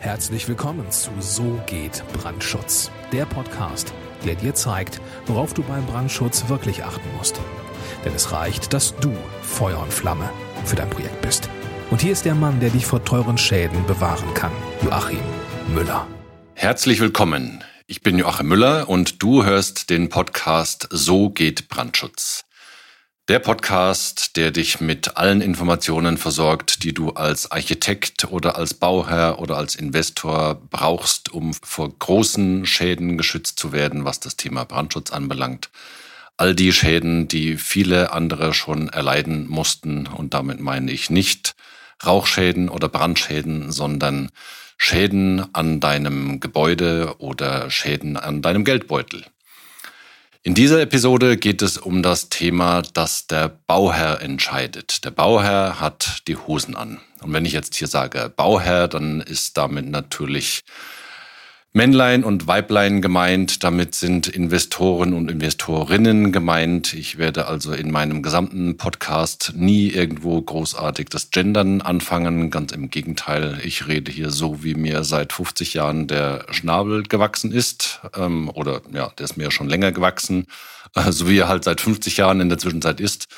[0.00, 3.92] Herzlich willkommen zu So geht Brandschutz, der Podcast,
[4.24, 7.38] der dir zeigt, worauf du beim Brandschutz wirklich achten musst.
[8.02, 10.30] Denn es reicht, dass du Feuer und Flamme
[10.64, 11.50] für dein Projekt bist.
[11.90, 14.52] Und hier ist der Mann, der dich vor teuren Schäden bewahren kann,
[14.82, 15.20] Joachim
[15.74, 16.06] Müller.
[16.54, 17.62] Herzlich willkommen.
[17.86, 22.46] Ich bin Joachim Müller und du hörst den Podcast So geht Brandschutz.
[23.30, 29.38] Der Podcast, der dich mit allen Informationen versorgt, die du als Architekt oder als Bauherr
[29.38, 35.12] oder als Investor brauchst, um vor großen Schäden geschützt zu werden, was das Thema Brandschutz
[35.12, 35.70] anbelangt.
[36.38, 41.54] All die Schäden, die viele andere schon erleiden mussten, und damit meine ich nicht
[42.04, 44.30] Rauchschäden oder Brandschäden, sondern
[44.76, 49.24] Schäden an deinem Gebäude oder Schäden an deinem Geldbeutel.
[50.42, 55.04] In dieser Episode geht es um das Thema, dass der Bauherr entscheidet.
[55.04, 56.98] Der Bauherr hat die Hosen an.
[57.20, 60.62] Und wenn ich jetzt hier sage Bauherr, dann ist damit natürlich
[61.72, 66.94] Männlein und Weiblein gemeint, damit sind Investoren und Investorinnen gemeint.
[66.94, 72.50] Ich werde also in meinem gesamten Podcast nie irgendwo großartig das Gendern anfangen.
[72.50, 77.52] Ganz im Gegenteil, ich rede hier so, wie mir seit 50 Jahren der Schnabel gewachsen
[77.52, 78.00] ist.
[78.16, 80.46] Ähm, oder ja, der ist mir schon länger gewachsen,
[80.96, 83.28] äh, so wie er halt seit 50 Jahren in der Zwischenzeit ist.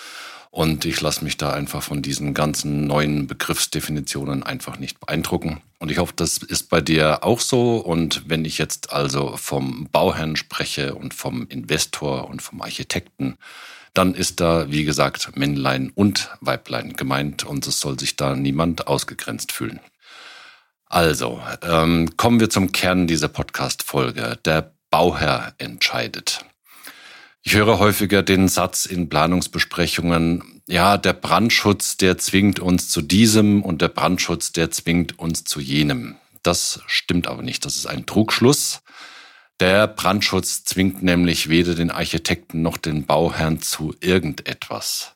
[0.52, 5.62] Und ich lasse mich da einfach von diesen ganzen neuen Begriffsdefinitionen einfach nicht beeindrucken.
[5.78, 7.78] Und ich hoffe, das ist bei dir auch so.
[7.78, 13.38] Und wenn ich jetzt also vom Bauherrn spreche und vom Investor und vom Architekten,
[13.94, 18.88] dann ist da, wie gesagt, Männlein und Weiblein gemeint und es soll sich da niemand
[18.88, 19.80] ausgegrenzt fühlen.
[20.84, 24.38] Also, ähm, kommen wir zum Kern dieser Podcast-Folge.
[24.44, 26.44] Der Bauherr entscheidet.
[27.44, 33.62] Ich höre häufiger den Satz in Planungsbesprechungen, ja, der Brandschutz, der zwingt uns zu diesem
[33.62, 36.16] und der Brandschutz, der zwingt uns zu jenem.
[36.44, 37.64] Das stimmt aber nicht.
[37.64, 38.82] Das ist ein Trugschluss.
[39.58, 45.12] Der Brandschutz zwingt nämlich weder den Architekten noch den Bauherrn zu irgendetwas.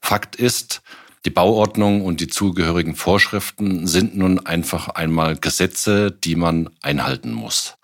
[0.00, 0.80] Fakt ist,
[1.26, 7.77] die Bauordnung und die zugehörigen Vorschriften sind nun einfach einmal Gesetze, die man einhalten muss.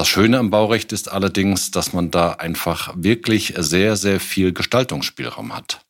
[0.00, 5.54] Das Schöne am Baurecht ist allerdings, dass man da einfach wirklich sehr, sehr viel Gestaltungsspielraum
[5.54, 5.84] hat.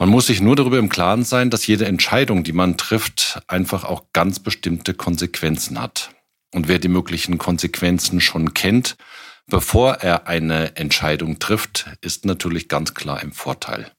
[0.00, 3.84] Man muss sich nur darüber im Klaren sein, dass jede Entscheidung, die man trifft, einfach
[3.84, 6.10] auch ganz bestimmte Konsequenzen hat.
[6.52, 8.96] Und wer die möglichen Konsequenzen schon kennt,
[9.46, 13.92] bevor er eine Entscheidung trifft, ist natürlich ganz klar im Vorteil.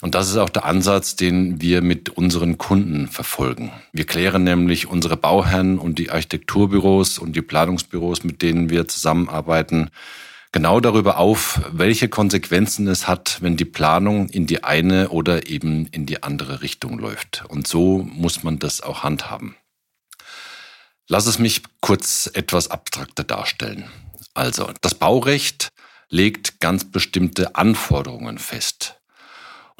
[0.00, 3.70] Und das ist auch der Ansatz, den wir mit unseren Kunden verfolgen.
[3.92, 9.90] Wir klären nämlich unsere Bauherren und die Architekturbüros und die Planungsbüros, mit denen wir zusammenarbeiten,
[10.52, 15.86] genau darüber auf, welche Konsequenzen es hat, wenn die Planung in die eine oder eben
[15.86, 17.44] in die andere Richtung läuft.
[17.48, 19.56] Und so muss man das auch handhaben.
[21.08, 23.84] Lass es mich kurz etwas abstrakter darstellen.
[24.32, 25.70] Also, das Baurecht
[26.08, 28.99] legt ganz bestimmte Anforderungen fest.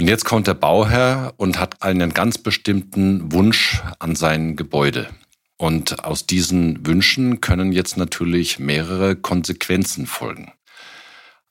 [0.00, 5.10] Und jetzt kommt der Bauherr und hat einen ganz bestimmten Wunsch an sein Gebäude.
[5.58, 10.54] Und aus diesen Wünschen können jetzt natürlich mehrere Konsequenzen folgen.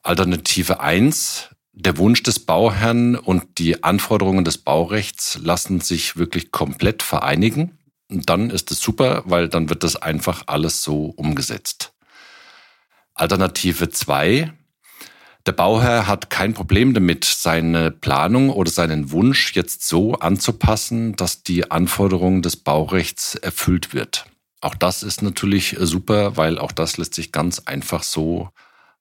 [0.02, 7.04] Alternative eins: der Wunsch des Bauherrn und die Anforderungen des Baurechts lassen sich wirklich komplett
[7.04, 7.78] vereinigen.
[8.10, 11.94] Und dann ist es super, weil dann wird das einfach alles so umgesetzt.
[13.14, 14.54] Alternative zwei:
[15.46, 21.44] der Bauherr hat kein Problem damit, seine Planung oder seinen Wunsch jetzt so anzupassen, dass
[21.44, 24.26] die Anforderung des Baurechts erfüllt wird.
[24.62, 28.50] Auch das ist natürlich super, weil auch das lässt sich ganz einfach so,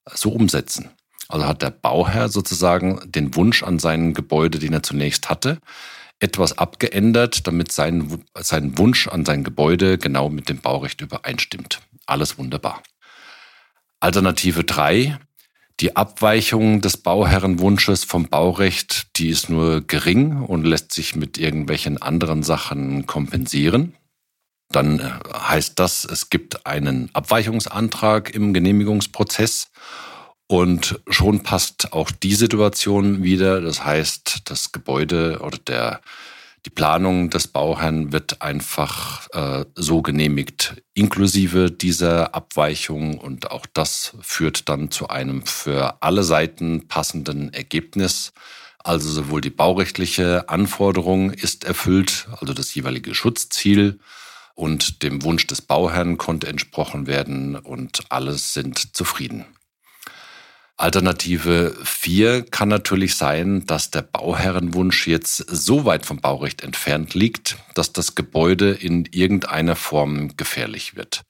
[0.06, 0.90] so umsetzen.
[1.28, 5.58] Also hat der Bauherr sozusagen den Wunsch an sein Gebäude, den er zunächst hatte,
[6.20, 11.80] etwas abgeändert, damit sein, sein Wunsch an sein Gebäude genau mit dem Baurecht übereinstimmt.
[12.06, 12.82] Alles wunderbar.
[14.00, 15.18] Alternative drei:
[15.80, 22.02] die Abweichung des Bauherrenwunsches vom Baurecht, die ist nur gering und lässt sich mit irgendwelchen
[22.02, 23.94] anderen Sachen kompensieren.
[24.70, 29.68] Dann äh, heißt das, es gibt einen Abweichungsantrag im Genehmigungsprozess
[30.48, 33.60] und schon passt auch die Situation wieder.
[33.60, 36.00] Das heißt, das Gebäude oder der
[36.68, 43.16] die Planung des Bauherrn wird einfach äh, so genehmigt, inklusive dieser Abweichung.
[43.16, 48.34] Und auch das führt dann zu einem für alle Seiten passenden Ergebnis.
[48.84, 53.98] Also sowohl die baurechtliche Anforderung ist erfüllt, also das jeweilige Schutzziel,
[54.54, 59.46] und dem Wunsch des Bauherrn konnte entsprochen werden und alles sind zufrieden.
[60.80, 67.58] Alternative 4 kann natürlich sein, dass der Bauherrenwunsch jetzt so weit vom Baurecht entfernt liegt,
[67.74, 71.22] dass das Gebäude in irgendeiner Form gefährlich wird.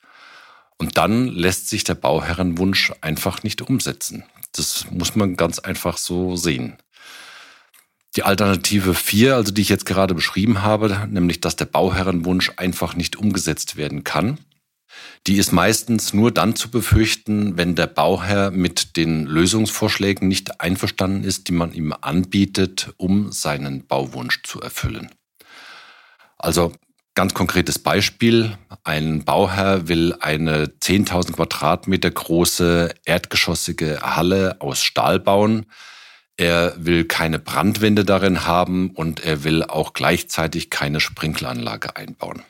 [0.77, 4.23] Und dann lässt sich der Bauherrenwunsch einfach nicht umsetzen.
[4.53, 6.77] Das muss man ganz einfach so sehen.
[8.17, 12.95] Die Alternative 4, also die ich jetzt gerade beschrieben habe, nämlich dass der Bauherrenwunsch einfach
[12.95, 14.39] nicht umgesetzt werden kann,
[15.27, 21.25] die ist meistens nur dann zu befürchten, wenn der Bauherr mit den Lösungsvorschlägen nicht einverstanden
[21.25, 25.11] ist, die man ihm anbietet, um seinen Bauwunsch zu erfüllen.
[26.39, 26.73] Also
[27.15, 28.57] ganz konkretes Beispiel.
[28.85, 35.67] Ein Bauherr will eine 10.000 Quadratmeter große erdgeschossige Halle aus Stahl bauen.
[36.37, 42.45] Er will keine Brandwände darin haben und er will auch gleichzeitig keine Sprinkleranlage einbauen.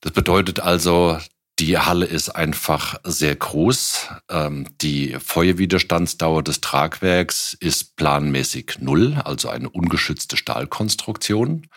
[0.00, 1.18] Das bedeutet also,
[1.62, 4.08] die Halle ist einfach sehr groß.
[4.28, 11.68] Ähm, die Feuerwiderstandsdauer des Tragwerks ist planmäßig null, also eine ungeschützte Stahlkonstruktion.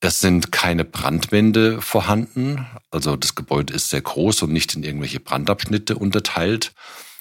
[0.00, 5.20] Es sind keine Brandwände vorhanden, also das Gebäude ist sehr groß und nicht in irgendwelche
[5.20, 6.72] Brandabschnitte unterteilt.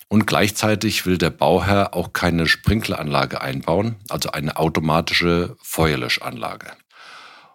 [0.07, 6.71] Und gleichzeitig will der Bauherr auch keine Sprinkleranlage einbauen, also eine automatische Feuerlöschanlage.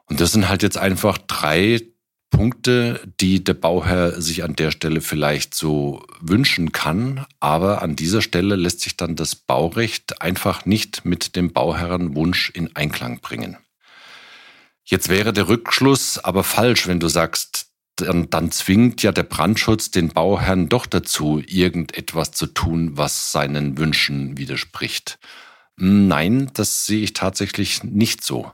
[0.05, 1.81] Und das sind halt jetzt einfach drei
[2.31, 8.23] Punkte, die der Bauherr sich an der Stelle vielleicht so wünschen kann, aber an dieser
[8.23, 13.57] Stelle lässt sich dann das Baurecht einfach nicht mit dem Bauherrenwunsch in Einklang bringen.
[14.85, 17.67] Jetzt wäre der Rückschluss aber falsch, wenn du sagst,
[17.97, 23.77] dann, dann zwingt ja der Brandschutz den Bauherrn doch dazu, irgendetwas zu tun, was seinen
[23.79, 25.19] Wünschen widerspricht.
[25.77, 28.51] Nein, das sehe ich tatsächlich nicht so.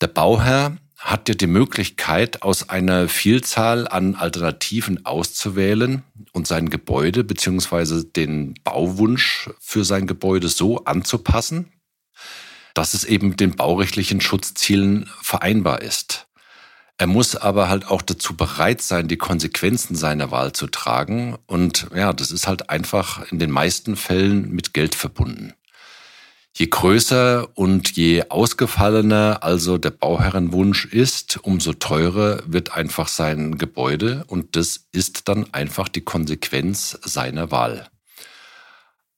[0.00, 6.02] Der Bauherr hat ja die Möglichkeit, aus einer Vielzahl an Alternativen auszuwählen
[6.32, 11.72] und sein Gebäude beziehungsweise den Bauwunsch für sein Gebäude so anzupassen,
[12.74, 16.26] dass es eben mit den baurechtlichen Schutzzielen vereinbar ist.
[17.00, 21.38] Er muss aber halt auch dazu bereit sein, die Konsequenzen seiner Wahl zu tragen.
[21.46, 25.54] Und ja, das ist halt einfach in den meisten Fällen mit Geld verbunden.
[26.58, 34.24] Je größer und je ausgefallener also der Bauherrenwunsch ist, umso teurer wird einfach sein Gebäude
[34.26, 37.88] und das ist dann einfach die Konsequenz seiner Wahl.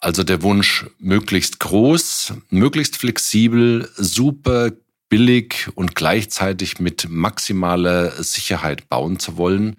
[0.00, 4.72] Also der Wunsch möglichst groß, möglichst flexibel, super
[5.08, 9.76] billig und gleichzeitig mit maximaler Sicherheit bauen zu wollen,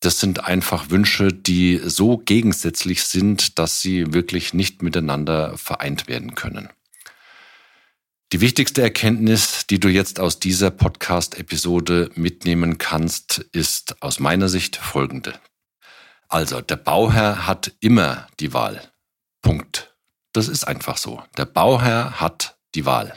[0.00, 6.34] das sind einfach Wünsche, die so gegensätzlich sind, dass sie wirklich nicht miteinander vereint werden
[6.34, 6.68] können.
[8.32, 14.76] Die wichtigste Erkenntnis, die du jetzt aus dieser Podcast-Episode mitnehmen kannst, ist aus meiner Sicht
[14.76, 15.34] folgende.
[16.28, 18.88] Also, der Bauherr hat immer die Wahl.
[19.42, 19.96] Punkt.
[20.32, 21.20] Das ist einfach so.
[21.36, 23.16] Der Bauherr hat die Wahl.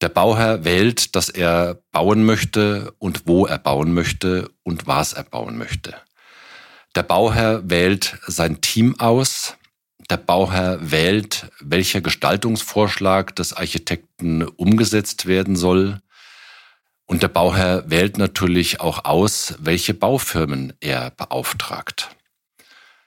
[0.00, 5.24] Der Bauherr wählt, dass er bauen möchte und wo er bauen möchte und was er
[5.24, 5.94] bauen möchte.
[6.94, 9.58] Der Bauherr wählt sein Team aus,
[10.10, 16.00] der Bauherr wählt, welcher Gestaltungsvorschlag des Architekten umgesetzt werden soll.
[17.06, 22.10] Und der Bauherr wählt natürlich auch aus, welche Baufirmen er beauftragt.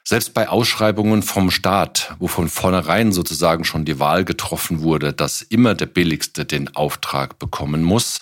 [0.03, 5.41] Selbst bei Ausschreibungen vom Staat, wo von vornherein sozusagen schon die Wahl getroffen wurde, dass
[5.41, 8.21] immer der Billigste den Auftrag bekommen muss,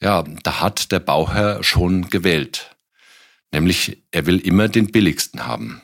[0.00, 2.76] ja, da hat der Bauherr schon gewählt.
[3.50, 5.82] Nämlich, er will immer den Billigsten haben.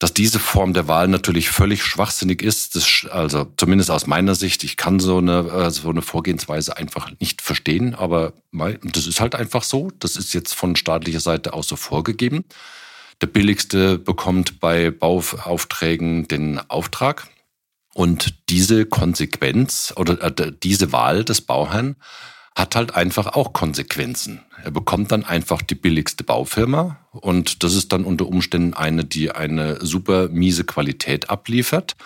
[0.00, 4.64] Dass diese Form der Wahl natürlich völlig schwachsinnig ist, das, also zumindest aus meiner Sicht,
[4.64, 8.32] ich kann so eine, äh, so eine Vorgehensweise einfach nicht verstehen, aber
[8.82, 9.90] das ist halt einfach so.
[10.00, 12.44] Das ist jetzt von staatlicher Seite aus so vorgegeben.
[13.20, 17.28] Der Billigste bekommt bei Bauaufträgen den Auftrag.
[17.94, 21.94] Und diese Konsequenz oder äh, diese Wahl des Bauherrn
[22.56, 24.40] hat halt einfach auch Konsequenzen.
[24.62, 29.30] Er bekommt dann einfach die billigste Baufirma und das ist dann unter Umständen eine, die
[29.32, 31.96] eine super miese Qualität abliefert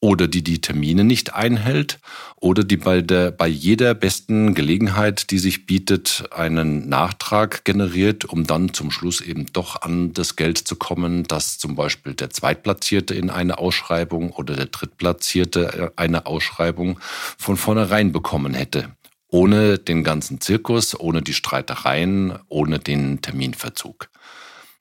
[0.00, 1.98] oder die die Termine nicht einhält
[2.36, 8.46] oder die bei der bei jeder besten Gelegenheit, die sich bietet, einen Nachtrag generiert, um
[8.46, 13.14] dann zum Schluss eben doch an das Geld zu kommen, dass zum Beispiel der Zweitplatzierte
[13.14, 17.00] in eine Ausschreibung oder der Drittplatzierte eine Ausschreibung
[17.38, 18.90] von vornherein bekommen hätte
[19.28, 24.08] ohne den ganzen Zirkus, ohne die Streitereien, ohne den Terminverzug.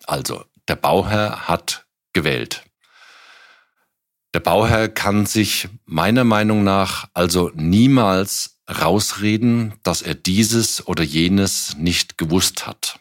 [0.06, 2.64] Also, der Bauherr hat gewählt.
[4.34, 11.78] Der Bauherr kann sich meiner Meinung nach also niemals rausreden, dass er dieses oder jenes
[11.78, 13.00] nicht gewusst hat.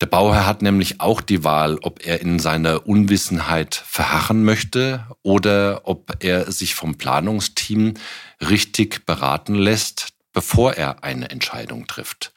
[0.00, 5.82] Der Bauherr hat nämlich auch die Wahl, ob er in seiner Unwissenheit verharren möchte oder
[5.84, 7.94] ob er sich vom Planungsteam
[8.40, 12.32] richtig beraten lässt, bevor er eine Entscheidung trifft.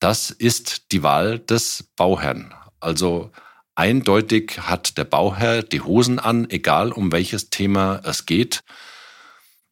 [0.00, 2.54] Das ist die Wahl des Bauherrn.
[2.80, 3.30] Also
[3.74, 8.62] eindeutig hat der Bauherr die Hosen an, egal um welches Thema es geht.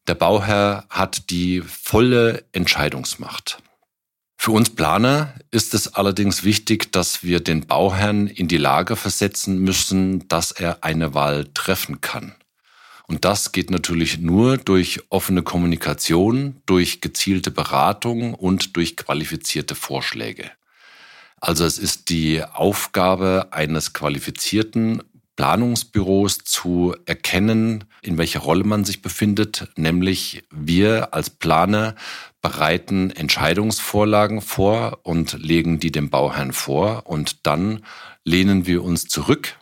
[0.07, 3.59] Der Bauherr hat die volle Entscheidungsmacht.
[4.37, 9.59] Für uns Planer ist es allerdings wichtig, dass wir den Bauherrn in die Lage versetzen
[9.59, 12.35] müssen, dass er eine Wahl treffen kann.
[13.07, 20.49] Und das geht natürlich nur durch offene Kommunikation, durch gezielte Beratung und durch qualifizierte Vorschläge.
[21.39, 25.03] Also es ist die Aufgabe eines qualifizierten
[25.35, 31.95] Planungsbüros zu erkennen, in welcher Rolle man sich befindet, nämlich wir als Planer
[32.41, 37.83] bereiten Entscheidungsvorlagen vor und legen die dem Bauherrn vor und dann
[38.23, 39.57] lehnen wir uns zurück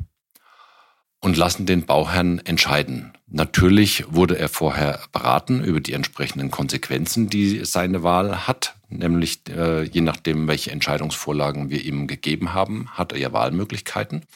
[1.22, 3.14] und lassen den Bauherrn entscheiden.
[3.36, 9.82] Natürlich wurde er vorher beraten über die entsprechenden Konsequenzen, die seine Wahl hat, nämlich äh,
[9.86, 14.28] je nachdem, welche Entscheidungsvorlagen wir ihm gegeben haben, hat er ja Wahlmöglichkeiten.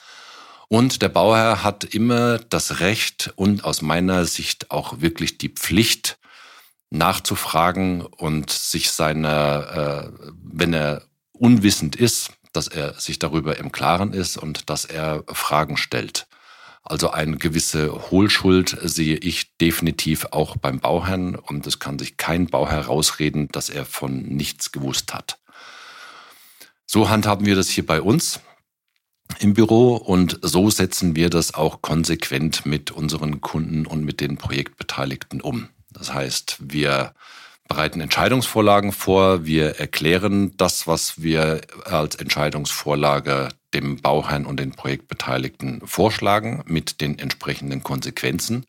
[0.68, 6.18] Und der Bauherr hat immer das Recht und aus meiner Sicht auch wirklich die Pflicht,
[6.90, 14.12] nachzufragen und sich seiner, äh, wenn er unwissend ist, dass er sich darüber im Klaren
[14.12, 16.26] ist und dass er Fragen stellt.
[16.90, 22.48] Also eine gewisse Hohlschuld sehe ich definitiv auch beim Bauherrn und es kann sich kein
[22.48, 25.38] Bauherr rausreden, dass er von nichts gewusst hat.
[26.86, 28.40] So handhaben wir das hier bei uns
[29.40, 34.38] im Büro und so setzen wir das auch konsequent mit unseren Kunden und mit den
[34.38, 35.68] Projektbeteiligten um.
[35.92, 37.14] Das heißt, wir
[37.68, 45.82] bereiten Entscheidungsvorlagen vor, wir erklären das, was wir als Entscheidungsvorlage dem Bauherrn und den Projektbeteiligten
[45.86, 48.66] vorschlagen mit den entsprechenden Konsequenzen.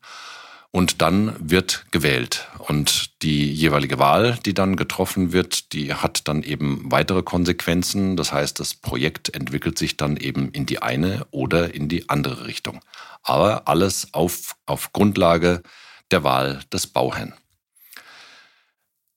[0.71, 2.47] Und dann wird gewählt.
[2.59, 8.15] Und die jeweilige Wahl, die dann getroffen wird, die hat dann eben weitere Konsequenzen.
[8.15, 12.45] Das heißt, das Projekt entwickelt sich dann eben in die eine oder in die andere
[12.45, 12.81] Richtung.
[13.23, 15.63] Aber alles auf, auf Grundlage
[16.11, 17.33] der Wahl des Bauherrn.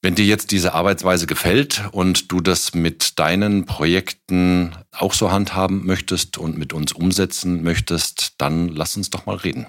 [0.05, 5.87] Wenn dir jetzt diese Arbeitsweise gefällt und du das mit deinen Projekten auch so handhaben
[5.87, 9.69] möchtest und mit uns umsetzen möchtest, dann lass uns doch mal reden.